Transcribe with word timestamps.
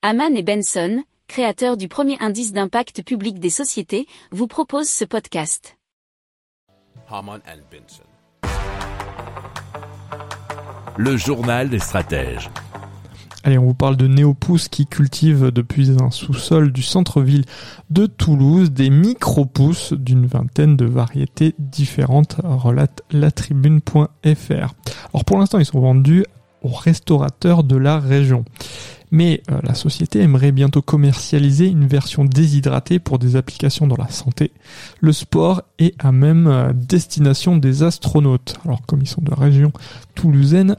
Haman 0.00 0.36
et 0.36 0.44
Benson, 0.44 1.02
créateurs 1.26 1.76
du 1.76 1.88
premier 1.88 2.16
indice 2.20 2.52
d'impact 2.52 3.02
public 3.02 3.40
des 3.40 3.50
sociétés, 3.50 4.06
vous 4.30 4.46
proposent 4.46 4.88
ce 4.88 5.04
podcast. 5.04 5.76
Haman 7.10 7.40
and 7.48 7.62
Benson. 7.68 8.04
Le 10.96 11.16
journal 11.16 11.68
des 11.68 11.80
stratèges. 11.80 12.48
Allez, 13.42 13.58
on 13.58 13.64
vous 13.64 13.74
parle 13.74 13.96
de 13.96 14.06
Néopousse 14.06 14.68
qui 14.68 14.86
cultive 14.86 15.50
depuis 15.50 15.90
un 16.00 16.12
sous-sol 16.12 16.70
du 16.70 16.82
centre-ville 16.82 17.44
de 17.90 18.06
Toulouse 18.06 18.70
des 18.70 18.90
micro-pousses 18.90 19.94
d'une 19.94 20.26
vingtaine 20.26 20.76
de 20.76 20.84
variétés 20.84 21.56
différentes, 21.58 22.36
relate 22.44 23.02
latribune.fr. 23.10 24.74
Alors 25.12 25.24
pour 25.26 25.38
l'instant, 25.40 25.58
ils 25.58 25.66
sont 25.66 25.80
vendus 25.80 26.24
aux 26.62 26.68
restaurateurs 26.68 27.64
de 27.64 27.76
la 27.76 27.98
région. 27.98 28.44
Mais 29.10 29.42
euh, 29.50 29.58
la 29.62 29.74
société 29.74 30.20
aimerait 30.20 30.52
bientôt 30.52 30.82
commercialiser 30.82 31.66
une 31.66 31.86
version 31.86 32.24
déshydratée 32.24 32.98
pour 32.98 33.18
des 33.18 33.36
applications 33.36 33.86
dans 33.86 33.96
la 33.96 34.08
santé, 34.08 34.52
le 35.00 35.12
sport 35.12 35.62
et 35.78 35.94
à 35.98 36.12
même 36.12 36.46
euh, 36.46 36.72
destination 36.74 37.56
des 37.56 37.82
astronautes. 37.82 38.54
Alors 38.64 38.82
comme 38.86 39.00
ils 39.00 39.08
sont 39.08 39.22
de 39.22 39.32
région 39.32 39.72
toulousaine, 40.14 40.76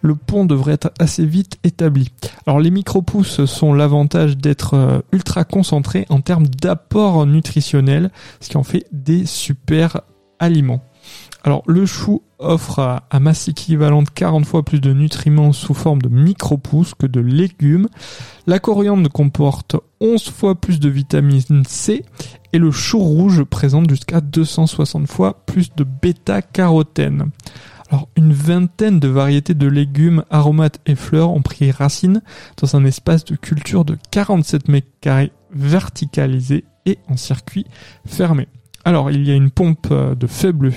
le 0.00 0.14
pont 0.14 0.44
devrait 0.44 0.74
être 0.74 0.92
assez 0.98 1.24
vite 1.24 1.58
établi. 1.64 2.12
Alors 2.46 2.60
les 2.60 2.70
micro-pousses 2.70 3.44
sont 3.46 3.72
l'avantage 3.74 4.36
d'être 4.36 4.74
euh, 4.74 5.00
ultra 5.12 5.44
concentrés 5.44 6.06
en 6.08 6.20
termes 6.20 6.46
d'apport 6.46 7.26
nutritionnel, 7.26 8.10
ce 8.40 8.48
qui 8.48 8.56
en 8.56 8.64
fait 8.64 8.86
des 8.92 9.26
super 9.26 10.02
aliments. 10.38 10.82
Alors 11.44 11.62
le 11.66 11.86
chou 11.86 12.22
offre 12.38 12.78
à, 12.78 13.20
masse 13.20 13.48
équivalente 13.48 14.10
40 14.10 14.46
fois 14.46 14.62
plus 14.64 14.80
de 14.80 14.92
nutriments 14.92 15.52
sous 15.52 15.74
forme 15.74 16.00
de 16.00 16.08
micro-pousses 16.08 16.94
que 16.94 17.06
de 17.06 17.20
légumes. 17.20 17.88
La 18.46 18.60
coriandre 18.60 19.10
comporte 19.10 19.76
11 20.00 20.30
fois 20.30 20.54
plus 20.54 20.78
de 20.78 20.88
vitamine 20.88 21.64
C 21.66 22.04
et 22.52 22.58
le 22.58 22.70
chou 22.70 22.98
rouge 22.98 23.42
présente 23.42 23.90
jusqu'à 23.90 24.20
260 24.20 25.08
fois 25.08 25.44
plus 25.46 25.74
de 25.74 25.84
bêta-carotène. 25.84 27.30
Alors, 27.90 28.08
une 28.16 28.32
vingtaine 28.32 29.00
de 29.00 29.08
variétés 29.08 29.54
de 29.54 29.66
légumes, 29.66 30.24
aromates 30.30 30.80
et 30.86 30.94
fleurs 30.94 31.30
ont 31.30 31.42
pris 31.42 31.70
racine 31.70 32.22
dans 32.56 32.74
un 32.74 32.84
espace 32.86 33.24
de 33.24 33.36
culture 33.36 33.84
de 33.84 33.98
47 34.10 34.68
mètres 34.68 34.88
carrés 35.00 35.32
verticalisé 35.50 36.64
et 36.86 36.98
en 37.08 37.18
circuit 37.18 37.66
fermé. 38.06 38.48
Alors, 38.84 39.10
il 39.10 39.26
y 39.26 39.30
a 39.30 39.34
une 39.34 39.50
pompe 39.50 39.88
euh, 39.90 40.14
de 40.14 40.26
faible 40.26 40.72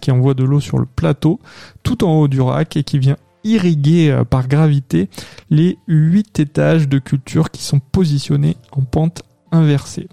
qui 0.00 0.10
envoie 0.10 0.34
de 0.34 0.44
l'eau 0.44 0.60
sur 0.60 0.78
le 0.78 0.86
plateau, 0.86 1.40
tout 1.82 2.04
en 2.04 2.20
haut 2.20 2.28
du 2.28 2.40
rack 2.40 2.76
et 2.76 2.84
qui 2.84 2.98
vient 2.98 3.16
irriguer 3.44 4.10
euh, 4.10 4.24
par 4.24 4.48
gravité 4.48 5.08
les 5.50 5.78
huit 5.86 6.40
étages 6.40 6.88
de 6.88 6.98
culture 6.98 7.50
qui 7.50 7.62
sont 7.62 7.80
positionnés 7.80 8.56
en 8.72 8.82
pente 8.82 9.22
inversée. 9.52 10.08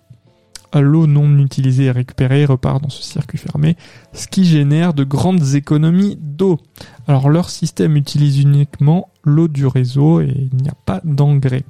L'eau 0.81 1.05
non 1.05 1.38
utilisée 1.38 1.86
et 1.86 1.91
récupérée 1.91 2.45
repart 2.45 2.81
dans 2.81 2.89
ce 2.89 3.03
circuit 3.03 3.38
fermé, 3.38 3.77
ce 4.14 4.27
qui 4.27 4.44
génère 4.44 4.95
de 4.95 5.03
grandes 5.03 5.53
économies 5.53 6.17
d'eau. 6.19 6.59
Alors 7.08 7.30
leur 7.30 7.52
système 7.52 7.95
utilise 7.95 8.39
uniquement 8.39 9.09
l'eau 9.23 9.47
du 9.47 9.67
réseau 9.67 10.21
et 10.21 10.33
il 10.52 10.58
n'y 10.64 10.69
a 10.69 10.75
pas 10.86 10.99
d'engrais. 11.03 11.64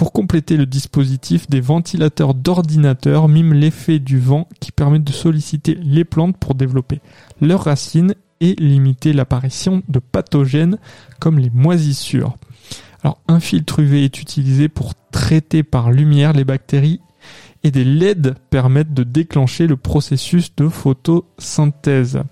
Pour 0.00 0.14
compléter 0.14 0.56
le 0.56 0.64
dispositif, 0.64 1.50
des 1.50 1.60
ventilateurs 1.60 2.32
d'ordinateur 2.32 3.28
miment 3.28 3.52
l'effet 3.52 3.98
du 3.98 4.18
vent 4.18 4.48
qui 4.58 4.72
permet 4.72 4.98
de 4.98 5.12
solliciter 5.12 5.74
les 5.74 6.04
plantes 6.06 6.38
pour 6.38 6.54
développer 6.54 7.02
leurs 7.42 7.64
racines 7.64 8.14
et 8.40 8.54
limiter 8.54 9.12
l'apparition 9.12 9.82
de 9.88 9.98
pathogènes 9.98 10.78
comme 11.18 11.38
les 11.38 11.50
moisissures. 11.50 12.38
Alors 13.02 13.20
un 13.28 13.40
filtre 13.40 13.80
UV 13.80 14.02
est 14.06 14.22
utilisé 14.22 14.70
pour 14.70 14.94
traiter 15.12 15.62
par 15.62 15.90
lumière 15.90 16.32
les 16.32 16.44
bactéries 16.44 17.02
et 17.62 17.70
des 17.70 17.84
LED 17.84 18.36
permettent 18.48 18.94
de 18.94 19.04
déclencher 19.04 19.66
le 19.66 19.76
processus 19.76 20.56
de 20.56 20.70
photosynthèse. 20.70 22.22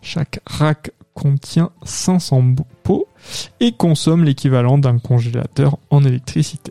Chaque 0.00 0.38
rack 0.46 0.92
contient 1.12 1.70
500 1.82 2.54
pots 2.84 3.08
et 3.58 3.72
consomme 3.72 4.22
l'équivalent 4.22 4.78
d'un 4.78 5.00
congélateur 5.00 5.78
en 5.90 6.04
électricité. 6.04 6.70